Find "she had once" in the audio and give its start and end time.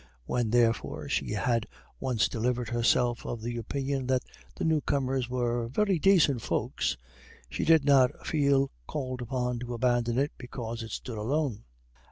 1.09-2.27